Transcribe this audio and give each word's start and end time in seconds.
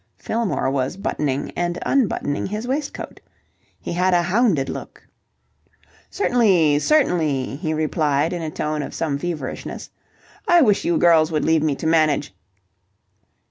Fillmore 0.17 0.71
was 0.71 0.97
buttoning 0.97 1.51
and 1.51 1.77
unbuttoning 1.85 2.47
his 2.47 2.67
waistcoat. 2.67 3.19
He 3.79 3.93
had 3.93 4.15
a 4.15 4.23
hounded 4.23 4.67
look. 4.67 5.05
"Certainly, 6.09 6.79
certainly," 6.79 7.55
he 7.57 7.71
replied 7.71 8.33
in 8.33 8.41
a 8.41 8.49
tone 8.49 8.81
of 8.81 8.95
some 8.95 9.19
feverishness. 9.19 9.91
"I 10.47 10.63
wish 10.63 10.85
you 10.85 10.97
girls 10.97 11.31
would 11.31 11.45
leave 11.45 11.61
me 11.61 11.75
to 11.75 11.85
manage..." 11.85 12.33